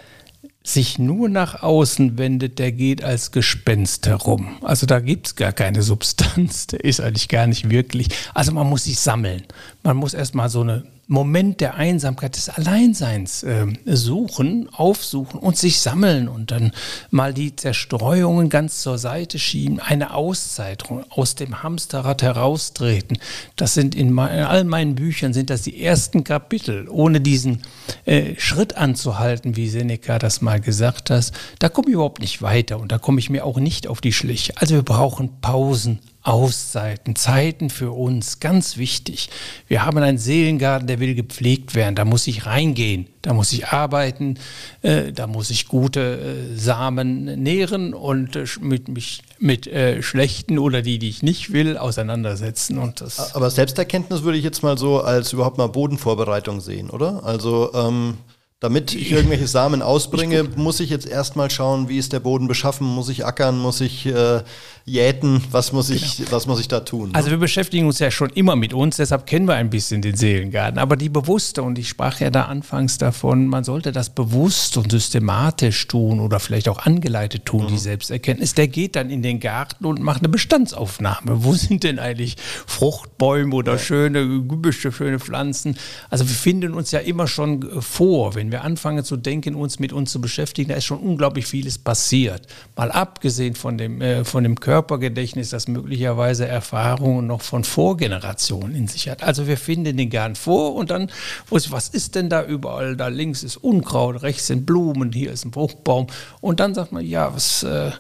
[0.73, 4.59] sich nur nach außen wendet, der geht als Gespenst herum.
[4.63, 8.09] Also da gibt es gar keine Substanz, der ist eigentlich gar nicht wirklich.
[8.35, 9.45] Also man muss sich sammeln.
[9.83, 15.81] Man muss erstmal so eine Moment der Einsamkeit, des Alleinseins äh, suchen, aufsuchen und sich
[15.81, 16.73] sammeln und dann
[17.11, 23.17] mal die Zerstreuungen ganz zur Seite schieben, eine Auszeit aus dem Hamsterrad heraustreten.
[23.57, 27.63] Das sind in, in all meinen Büchern sind das die ersten Kapitel, ohne diesen
[28.05, 31.33] äh, Schritt anzuhalten, wie Seneca das mal gesagt hat.
[31.59, 34.13] Da komme ich überhaupt nicht weiter und da komme ich mir auch nicht auf die
[34.13, 34.53] Schliche.
[34.57, 39.31] Also wir brauchen Pausen, Auszeiten, Zeiten für uns, ganz wichtig.
[39.67, 41.95] Wir haben einen Seelengarten, der will gepflegt werden.
[41.95, 44.39] Da muss ich reingehen, da muss ich arbeiten,
[44.83, 46.19] äh, da muss ich gute
[46.53, 51.55] äh, Samen nähren und äh, mit mich mit äh, schlechten oder die, die ich nicht
[51.55, 52.77] will, auseinandersetzen.
[52.77, 57.25] Und das Aber Selbsterkenntnis würde ich jetzt mal so als überhaupt mal Bodenvorbereitung sehen, oder?
[57.25, 58.19] Also ähm
[58.61, 62.89] damit ich irgendwelche Samen ausbringe, muss ich jetzt erstmal schauen, wie ist der Boden beschaffen,
[62.89, 64.43] muss ich ackern, muss ich äh,
[64.85, 66.33] jäten, was muss, ich, genau.
[66.33, 67.11] was muss ich da tun?
[67.13, 70.17] Also wir beschäftigen uns ja schon immer mit uns, deshalb kennen wir ein bisschen den
[70.17, 70.79] Seelengarten.
[70.79, 74.91] Aber die bewusste, und ich sprach ja da anfangs davon, man sollte das bewusst und
[74.91, 77.69] systematisch tun oder vielleicht auch angeleitet tun, mhm.
[77.69, 81.45] die Selbsterkenntnis, der geht dann in den Garten und macht eine Bestandsaufnahme.
[81.45, 83.79] Wo sind denn eigentlich Fruchtbäume oder ja.
[83.79, 85.77] schöne Gebüsche, schöne Pflanzen?
[86.11, 89.93] Also wir finden uns ja immer schon vor, wenn wir anfangen zu denken, uns mit
[89.93, 92.47] uns zu beschäftigen, da ist schon unglaublich vieles passiert.
[92.77, 98.75] Mal abgesehen von dem, äh, von dem Körper, Körpergedächtnis, das möglicherweise Erfahrungen noch von Vorgenerationen
[98.75, 99.23] in sich hat.
[99.23, 101.11] Also wir finden den Garten vor und dann,
[101.51, 102.97] was ist denn da überall?
[102.97, 106.07] Da links ist Unkraut, rechts sind Blumen, hier ist ein Fruchtbaum.
[106.41, 107.91] Und dann sagt man, ja, was, äh,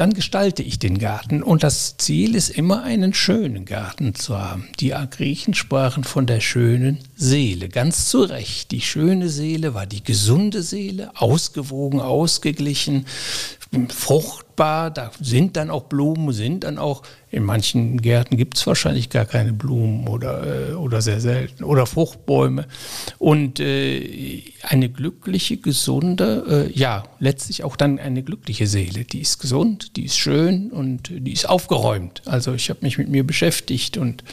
[0.00, 1.42] dann gestalte ich den Garten.
[1.42, 4.66] Und das Ziel ist immer, einen schönen Garten zu haben.
[4.80, 7.68] Die Griechen sprachen von der schönen Seele.
[7.68, 8.70] Ganz zu Recht.
[8.70, 13.04] Die schöne Seele war die gesunde Seele, ausgewogen, ausgeglichen,
[13.88, 19.10] fruchtbar, da sind dann auch Blumen, sind dann auch, in manchen Gärten gibt es wahrscheinlich
[19.10, 22.66] gar keine Blumen oder, äh, oder sehr selten oder Fruchtbäume.
[23.18, 29.38] Und äh, eine glückliche, gesunde, äh, ja, letztlich auch dann eine glückliche Seele, die ist
[29.38, 32.22] gesund, die ist schön und die ist aufgeräumt.
[32.26, 34.24] Also ich habe mich mit mir beschäftigt und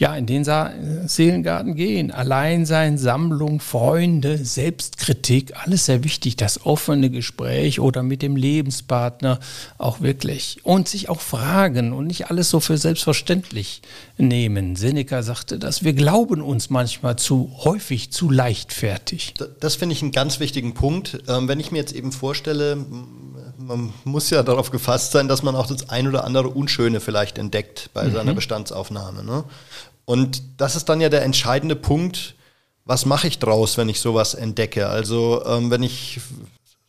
[0.00, 0.72] ja, in den Sa
[1.04, 2.10] Seelengarten gehen.
[2.10, 6.36] Alleinsein, Sammlung, Freunde, Selbstkritik, alles sehr wichtig.
[6.36, 9.38] Das offene Gespräch oder mit dem Lebenspartner
[9.76, 10.60] auch wirklich.
[10.62, 13.82] Und sich auch fragen und nicht alles so für selbstverständlich
[14.16, 14.74] nehmen.
[14.74, 19.34] Seneca sagte dass wir glauben uns manchmal zu häufig, zu leichtfertig.
[19.60, 21.22] Das finde ich einen ganz wichtigen Punkt.
[21.28, 22.78] Ähm, wenn ich mir jetzt eben vorstelle,
[23.58, 27.36] man muss ja darauf gefasst sein, dass man auch das ein oder andere Unschöne vielleicht
[27.36, 28.12] entdeckt bei mhm.
[28.12, 29.24] seiner Bestandsaufnahme.
[29.24, 29.44] Ne?
[30.10, 32.34] Und das ist dann ja der entscheidende Punkt,
[32.84, 34.88] was mache ich draus, wenn ich sowas entdecke?
[34.88, 36.18] Also ähm, wenn ich,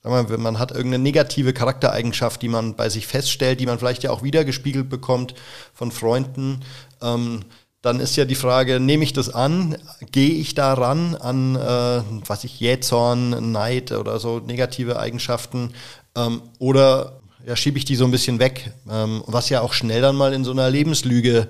[0.01, 4.01] mal, wenn man hat irgendeine negative Charaktereigenschaft, die man bei sich feststellt, die man vielleicht
[4.01, 5.35] ja auch wiedergespiegelt bekommt
[5.71, 6.61] von Freunden,
[7.03, 7.41] ähm,
[7.83, 9.77] dann ist ja die Frage, nehme ich das an,
[10.11, 15.75] gehe ich daran an, äh, was ich Jähzorn, Neid oder so negative Eigenschaften,
[16.15, 20.01] ähm, oder ja, schiebe ich die so ein bisschen weg, ähm, was ja auch schnell
[20.01, 21.47] dann mal in so einer Lebenslüge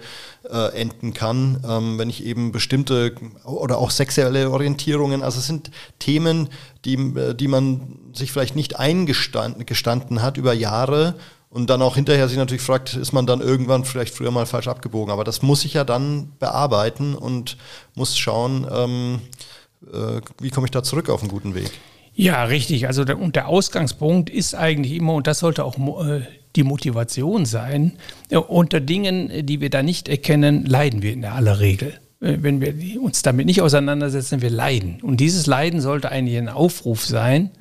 [0.50, 5.72] äh, enden kann, ähm, wenn ich eben bestimmte oder auch sexuelle Orientierungen, also es sind
[6.00, 6.50] Themen,
[6.86, 11.16] die, äh, die man sich vielleicht nicht eingestanden hat über Jahre
[11.50, 14.68] und dann auch hinterher sich natürlich fragt, ist man dann irgendwann vielleicht früher mal falsch
[14.68, 17.58] abgebogen, aber das muss ich ja dann bearbeiten und
[17.96, 19.22] muss schauen, ähm,
[19.92, 21.72] äh, wie komme ich da zurück auf einen guten Weg.
[22.14, 22.88] Ja, richtig.
[22.88, 26.22] Also der, und der Ausgangspunkt ist eigentlich immer, und das sollte auch äh,
[26.56, 27.94] die Motivation sein,
[28.30, 31.94] äh, unter Dingen, die wir da nicht erkennen, leiden wir in aller Regel.
[32.20, 35.00] Äh, wenn wir uns damit nicht auseinandersetzen, wir leiden.
[35.02, 37.52] Und dieses Leiden sollte eigentlich ein Aufruf sein,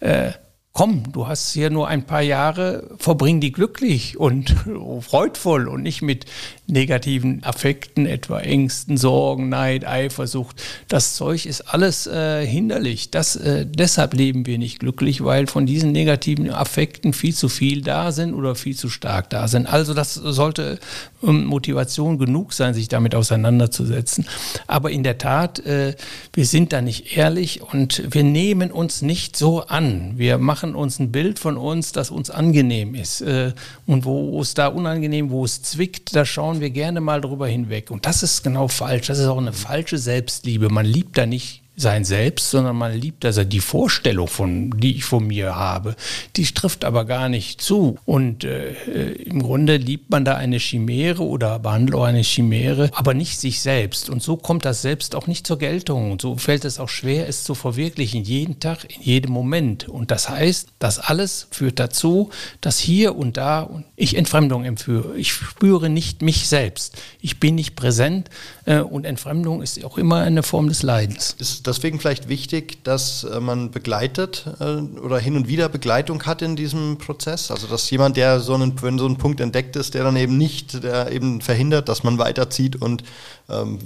[0.00, 0.32] äh,
[0.76, 4.54] komm, du hast hier nur ein paar Jahre, verbring die glücklich und
[5.00, 6.26] freudvoll und nicht mit
[6.66, 10.62] negativen Affekten, etwa Ängsten, Sorgen, Neid, Eifersucht.
[10.88, 13.10] Das Zeug ist alles äh, hinderlich.
[13.10, 17.80] Das, äh, deshalb leben wir nicht glücklich, weil von diesen negativen Affekten viel zu viel
[17.80, 19.66] da sind oder viel zu stark da sind.
[19.66, 20.78] Also das sollte
[21.22, 24.26] ähm, Motivation genug sein, sich damit auseinanderzusetzen.
[24.66, 25.94] Aber in der Tat, äh,
[26.32, 30.14] wir sind da nicht ehrlich und wir nehmen uns nicht so an.
[30.16, 33.20] Wir machen uns ein Bild von uns, das uns angenehm ist.
[33.20, 33.52] Äh,
[33.86, 37.90] und wo es da unangenehm, wo es zwickt, da schauen wir gerne mal drüber hinweg.
[37.90, 39.06] Und das ist genau falsch.
[39.06, 40.68] Das ist auch eine falsche Selbstliebe.
[40.68, 45.04] Man liebt da nicht sein Selbst, sondern man liebt also die Vorstellung, von, die ich
[45.04, 45.94] von mir habe.
[46.36, 47.98] Die trifft aber gar nicht zu.
[48.06, 48.72] Und äh,
[49.12, 54.08] im Grunde liebt man da eine Chimäre oder behandelt eine Chimäre, aber nicht sich selbst.
[54.08, 56.12] Und so kommt das Selbst auch nicht zur Geltung.
[56.12, 59.88] Und so fällt es auch schwer, es zu verwirklichen, jeden Tag, in jedem Moment.
[59.88, 62.30] Und das heißt, das alles führt dazu,
[62.62, 65.16] dass hier und da ich Entfremdung empführe.
[65.16, 66.96] Ich spüre nicht mich selbst.
[67.20, 68.30] Ich bin nicht präsent
[68.64, 71.36] äh, und Entfremdung ist auch immer eine Form des Leidens.
[71.38, 74.64] Ist deswegen vielleicht wichtig, dass äh, man begleitet äh,
[74.98, 77.50] oder hin und wieder Begleitung hat in diesem Prozess?
[77.50, 80.36] Also dass jemand, der so einen, wenn so ein Punkt entdeckt ist, der dann eben
[80.38, 83.02] nicht, der eben verhindert, dass man weiterzieht und
[83.48, 83.78] ähm,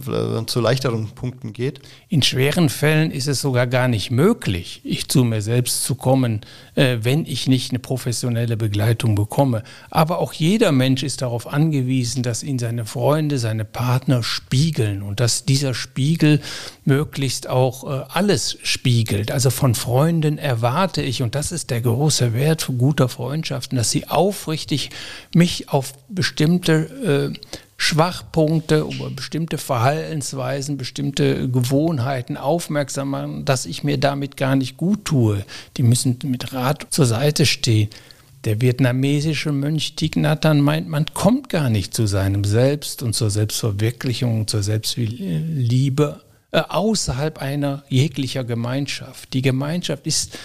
[0.46, 1.80] zu leichteren Punkten geht?
[2.08, 6.40] In schweren Fällen ist es sogar gar nicht möglich, ich zu mir selbst zu kommen,
[6.74, 9.62] äh, wenn ich nicht eine professionelle Begleitung bekomme.
[9.90, 15.20] Aber auch jeder Mensch ist darauf angewiesen, dass ihn seine Freunde, seine Partner spiegeln und
[15.20, 16.40] dass dieser Spiegel
[16.90, 19.30] möglichst auch äh, alles spiegelt.
[19.30, 24.08] Also von Freunden erwarte ich, und das ist der große Wert guter Freundschaften, dass sie
[24.08, 24.90] aufrichtig
[25.32, 27.38] mich auf bestimmte äh,
[27.76, 35.04] Schwachpunkte oder bestimmte Verhaltensweisen, bestimmte Gewohnheiten aufmerksam machen, dass ich mir damit gar nicht gut
[35.04, 35.44] tue.
[35.76, 37.88] Die müssen mit Rat zur Seite stehen.
[38.44, 43.14] Der vietnamesische Mönch Thich Nhat Hanh meint, man kommt gar nicht zu seinem Selbst und
[43.14, 49.32] zur Selbstverwirklichung, zur Selbstliebe äh, außerhalb einer jeglicher Gemeinschaft.
[49.34, 50.38] Die Gemeinschaft ist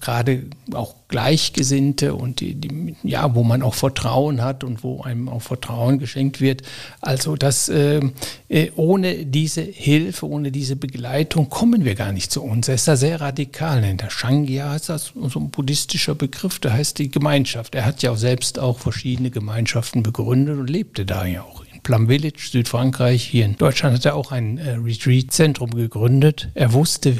[0.00, 5.28] gerade auch Gleichgesinnte und die, die, ja, wo man auch Vertrauen hat und wo einem
[5.28, 6.62] auch Vertrauen geschenkt wird.
[7.02, 8.00] Also das äh,
[8.48, 12.68] äh, ohne diese Hilfe, ohne diese Begleitung kommen wir gar nicht zu uns.
[12.68, 13.84] Er ist da sehr radikal.
[13.84, 17.74] In der Shangya ist das so ein buddhistischer Begriff, der heißt die Gemeinschaft.
[17.74, 21.62] Er hat ja auch selbst auch verschiedene Gemeinschaften begründet und lebte da ja auch.
[21.82, 26.48] Plum Village, Südfrankreich, hier in Deutschland hat er auch ein äh, Retreat-Zentrum gegründet.
[26.54, 27.16] Er wusste,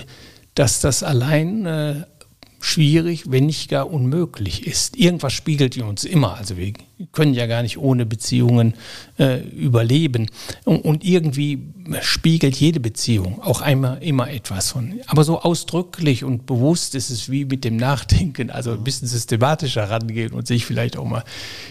[0.55, 2.05] dass das allein äh,
[2.62, 4.96] schwierig, wenn nicht gar unmöglich ist.
[4.96, 6.37] Irgendwas spiegelt uns immer.
[6.37, 6.72] Also wir
[7.11, 8.75] können ja gar nicht ohne Beziehungen
[9.18, 10.31] äh, überleben.
[10.64, 11.59] Und, und, irgendwie
[12.01, 15.01] spiegelt jede Beziehung auch einmal immer etwas von.
[15.07, 19.90] Aber so ausdrücklich und bewusst ist es wie mit dem Nachdenken, also ein bisschen systematischer
[19.90, 21.25] rangehen und sich vielleicht auch mal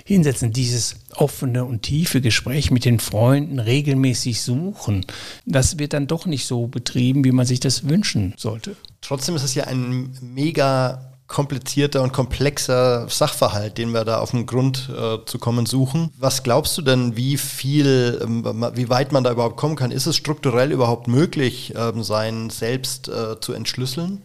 [0.04, 0.52] hinsetzen.
[0.52, 5.06] Dieses offene und tiefe Gespräch mit den Freunden regelmäßig suchen,
[5.46, 8.76] das wird dann doch nicht so betrieben, wie man sich das wünschen sollte.
[9.02, 14.46] Trotzdem ist es ja ein mega komplizierter und komplexer Sachverhalt, den wir da auf den
[14.46, 16.12] Grund äh, zu kommen suchen.
[16.20, 18.44] Was glaubst du denn, wie viel, ähm,
[18.76, 19.92] wie weit man da überhaupt kommen kann?
[19.92, 24.22] Ist es strukturell überhaupt möglich, ähm, sein Selbst äh, zu entschlüsseln?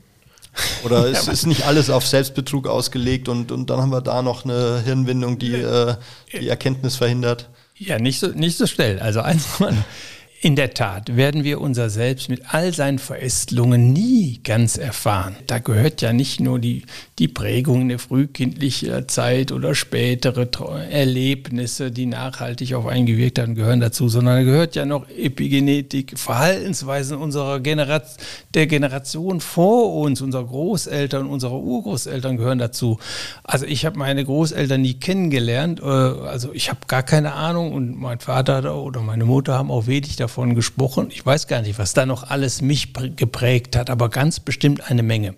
[0.85, 4.45] Oder ist, ist, nicht alles auf Selbstbetrug ausgelegt und, und dann haben wir da noch
[4.45, 5.95] eine Hirnwindung, die äh,
[6.33, 7.49] die Erkenntnis verhindert?
[7.77, 8.99] Ja, nicht so, nicht so schnell.
[8.99, 9.47] Also eins,
[10.43, 15.35] in der Tat werden wir unser Selbst mit all seinen Verästelungen nie ganz erfahren.
[15.47, 16.83] Da gehört ja nicht nur die,
[17.19, 20.47] die Prägung der frühkindlichen Zeit oder spätere
[20.91, 26.19] Erlebnisse, die nachhaltig auf einen gewirkt haben, gehören dazu, sondern da gehört ja noch Epigenetik,
[26.19, 28.17] Verhaltensweisen unserer Generation,
[28.53, 32.99] der Generation vor uns, unserer Großeltern, unserer Urgroßeltern gehören dazu.
[33.43, 37.99] Also ich habe meine Großeltern nie kennengelernt, äh, also ich habe gar keine Ahnung und
[37.99, 41.09] mein Vater oder meine Mutter haben auch wenig davon gesprochen.
[41.11, 45.03] Ich weiß gar nicht, was da noch alles mich geprägt hat, aber ganz bestimmt eine
[45.03, 45.35] Menge.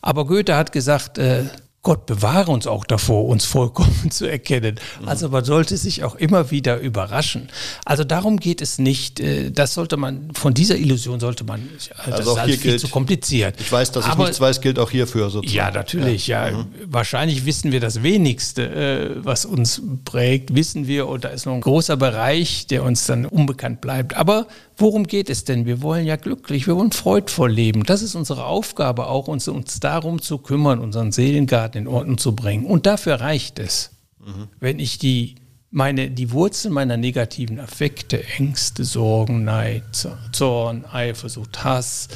[0.00, 1.44] Aber Goethe hat gesagt, äh,
[1.82, 4.78] Gott bewahre uns auch davor, uns vollkommen zu erkennen.
[5.06, 7.48] Also man sollte sich auch immer wieder überraschen.
[7.86, 9.18] Also darum geht es nicht.
[9.18, 12.70] Äh, das sollte man, von dieser Illusion sollte man, äh, also das ist alles viel
[12.72, 13.58] gilt, zu kompliziert.
[13.58, 15.56] Ich weiß, dass Aber, ich nichts weiß, gilt auch hierfür sozusagen.
[15.56, 16.26] Ja, natürlich.
[16.26, 16.48] Ja.
[16.50, 16.58] ja.
[16.58, 16.66] Mhm.
[16.84, 21.06] Wahrscheinlich wissen wir das wenigste, äh, was uns prägt, wissen wir.
[21.06, 24.14] Und da ist noch ein großer Bereich, der uns dann unbekannt bleibt.
[24.14, 24.48] Aber
[24.80, 25.66] Worum geht es denn?
[25.66, 27.84] Wir wollen ja glücklich, wir wollen freudvoll leben.
[27.84, 32.34] Das ist unsere Aufgabe auch, uns, uns darum zu kümmern, unseren Seelengarten in Ordnung zu
[32.34, 32.64] bringen.
[32.64, 34.48] Und dafür reicht es, mhm.
[34.58, 35.34] wenn ich die,
[35.70, 42.08] meine, die Wurzeln meiner negativen Affekte, Ängste, Sorgen, Neid, Zorn, Eifersucht, Hass,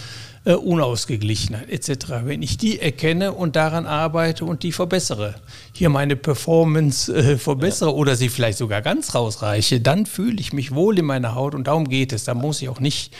[0.45, 2.07] äh, Unausgeglichenheit etc.
[2.25, 5.35] Wenn ich die erkenne und daran arbeite und die verbessere,
[5.73, 7.95] hier meine Performance äh, verbessere ja.
[7.95, 11.67] oder sie vielleicht sogar ganz rausreiche, dann fühle ich mich wohl in meiner Haut und
[11.67, 12.25] darum geht es.
[12.25, 13.15] Da muss ich auch nicht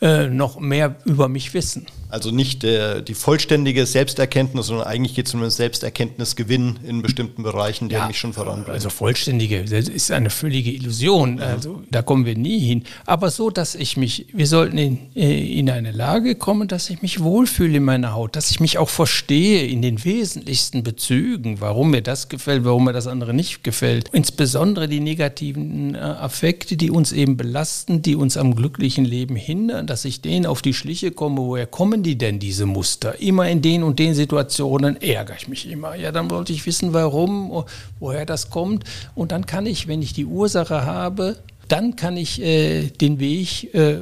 [0.00, 1.86] äh, noch mehr über mich wissen.
[2.10, 7.42] Also nicht der, die vollständige Selbsterkenntnis, sondern eigentlich geht es um einen Selbsterkenntnisgewinn in bestimmten
[7.42, 8.70] Bereichen, der ja, mich schon voranbringt.
[8.70, 11.38] Also vollständige, das ist eine völlige Illusion.
[11.38, 11.44] Ja.
[11.44, 12.84] Also da kommen wir nie hin.
[13.06, 17.02] Aber so, dass ich mich, wir sollten in, äh, in eine Lage kommen, dass ich
[17.02, 21.90] mich wohlfühle in meiner Haut, dass ich mich auch verstehe in den wesentlichsten Bezügen, warum
[21.90, 24.08] mir das gefällt, warum mir das andere nicht gefällt.
[24.12, 29.86] Insbesondere die negativen äh, Affekte, die uns eben belasten, die uns am glücklichen Leben hindern,
[29.86, 33.20] dass ich denen auf die Schliche komme, woher kommen die denn, diese Muster?
[33.20, 35.94] Immer in den und den Situationen ärgere ich mich immer.
[35.94, 37.64] Ja, dann wollte ich wissen, warum,
[37.98, 38.84] woher das kommt.
[39.14, 41.36] Und dann kann ich, wenn ich die Ursache habe,
[41.68, 43.98] dann kann ich äh, den Weg äh,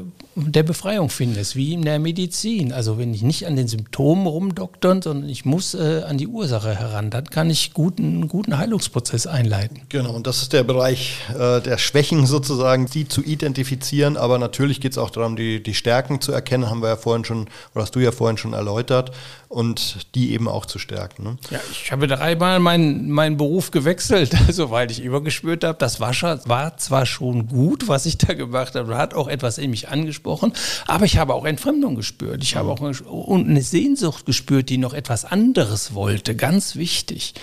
[0.46, 1.36] der Befreiung finden.
[1.38, 2.72] Es ist wie in der Medizin.
[2.72, 6.74] Also wenn ich nicht an den Symptomen rumdoktern, sondern ich muss äh, an die Ursache
[6.74, 9.82] heran, dann kann ich guten, einen guten Heilungsprozess einleiten.
[9.88, 14.16] Genau, und das ist der Bereich äh, der Schwächen sozusagen, die zu identifizieren.
[14.16, 17.24] Aber natürlich geht es auch darum, die, die Stärken zu erkennen, haben wir ja vorhin
[17.24, 19.12] schon, oder hast du ja vorhin schon erläutert
[19.48, 21.24] und die eben auch zu stärken.
[21.24, 21.36] Ne?
[21.50, 26.00] Ja, ich habe dreimal meinen, meinen Beruf gewechselt, also weil ich immer gespürt habe, das
[26.00, 29.88] Wascher war zwar schon gut, was ich da gemacht habe, hat auch etwas in mich
[29.88, 30.27] angesprochen,
[30.86, 32.42] aber ich habe auch Entfremdung gespürt.
[32.42, 37.34] Ich habe auch eine Sehnsucht gespürt, die noch etwas anderes wollte, ganz wichtig.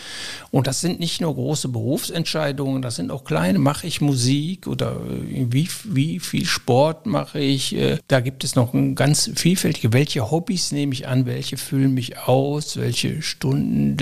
[0.51, 4.91] Und das sind nicht nur große Berufsentscheidungen, das sind auch kleine, mache ich Musik oder
[4.91, 7.75] äh, wie, wie viel Sport mache ich?
[7.75, 11.93] Äh, da gibt es noch ein ganz vielfältige, welche Hobbys nehme ich an, welche füllen
[11.93, 13.97] mich aus, welche Stunden,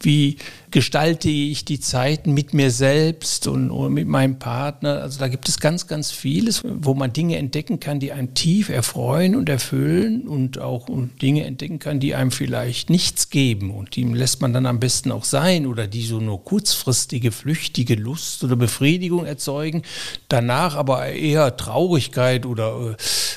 [0.00, 0.36] wie
[0.74, 5.02] gestalte ich die Zeiten mit mir selbst und, mit meinem Partner.
[5.02, 8.70] Also da gibt es ganz, ganz vieles, wo man Dinge entdecken kann, die einem tief
[8.70, 10.88] erfreuen und erfüllen und auch
[11.22, 15.12] Dinge entdecken kann, die einem vielleicht nichts geben und die lässt man dann am besten
[15.12, 19.82] auch sein oder die so nur kurzfristige, flüchtige Lust oder Befriedigung erzeugen,
[20.26, 22.96] danach aber eher Traurigkeit oder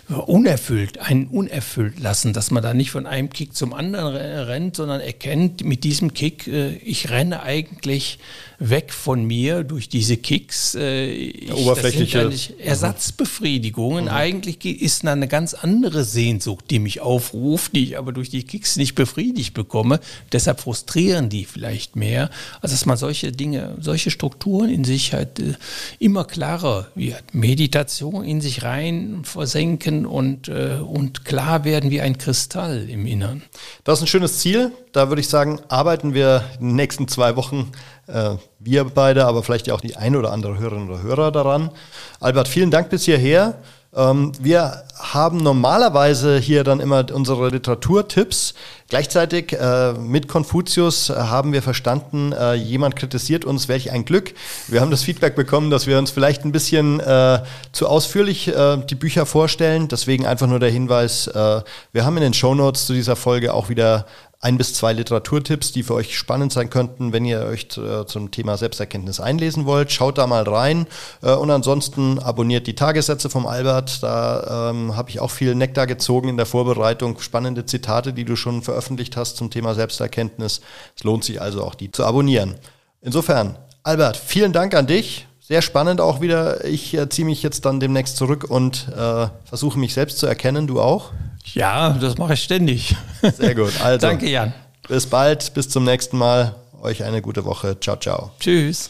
[0.10, 4.76] äh, unerfüllt, einen unerfüllt lassen, dass man da nicht von einem Kick zum anderen rennt,
[4.76, 8.20] sondern erkennt mit diesem Kick, äh, ich renne eigentlich
[8.60, 10.76] weg von mir durch diese Kicks.
[10.76, 14.06] Äh, ich, Oberflächliche Ersatzbefriedigungen.
[14.06, 14.12] Mhm.
[14.12, 18.43] Eigentlich ist da eine ganz andere Sehnsucht, die mich aufruft, die ich aber durch die
[18.43, 20.00] Kicks nicht befriedigt bekomme.
[20.32, 22.30] Deshalb frustrieren die vielleicht mehr.
[22.62, 25.54] Also dass man solche Dinge, solche Strukturen in sich halt äh,
[26.00, 27.34] immer klarer wird.
[27.34, 33.43] Meditation in sich rein versenken und, äh, und klar werden wie ein Kristall im Innern.
[33.84, 34.72] Das ist ein schönes Ziel.
[34.93, 37.72] Da würde ich sagen, arbeiten wir in den nächsten zwei Wochen
[38.08, 41.72] äh, wir beide, aber vielleicht auch die ein oder andere Hörerin oder Hörer daran.
[42.20, 43.56] Albert, vielen Dank bis hierher.
[43.96, 48.54] Ähm, wir haben normalerweise hier dann immer unsere Literaturtipps.
[48.89, 54.34] Gleichzeitig äh, mit Konfuzius haben wir verstanden, äh, jemand kritisiert uns, welch ein Glück.
[54.67, 57.39] Wir haben das Feedback bekommen, dass wir uns vielleicht ein bisschen äh,
[57.72, 59.88] zu ausführlich äh, die Bücher vorstellen.
[59.88, 63.67] Deswegen einfach nur der Hinweis, äh, wir haben in den Shownotes zu dieser Folge auch
[63.70, 64.06] wieder
[64.39, 68.30] ein bis zwei Literaturtipps, die für euch spannend sein könnten, wenn ihr euch äh, zum
[68.30, 69.91] Thema Selbsterkenntnis einlesen wollt.
[69.91, 70.86] Schaut da mal rein
[71.23, 74.04] äh, und ansonsten abonniert die Tagessätze vom Albert.
[74.04, 77.19] Da ähm, habe ich auch viel Nektar gezogen in der Vorbereitung.
[77.19, 80.62] Spannende Zitate, die du schon veröffentlicht hast zum Thema Selbsterkenntnis.
[80.95, 82.56] Es lohnt sich also auch, die zu abonnieren.
[83.02, 85.26] Insofern, Albert, vielen Dank an dich.
[85.39, 86.63] Sehr spannend auch wieder.
[86.65, 90.67] Ich äh, ziehe mich jetzt dann demnächst zurück und äh, versuche mich selbst zu erkennen.
[90.67, 91.12] Du auch?
[91.54, 92.96] Ja, das mache ich ständig.
[93.22, 93.74] Sehr gut.
[93.84, 94.54] Also, Danke, Jan.
[94.88, 96.56] Bis bald, bis zum nächsten Mal.
[96.82, 97.80] Euch eine gute Woche.
[97.80, 98.32] Ciao, ciao.
[98.40, 98.90] Tschüss.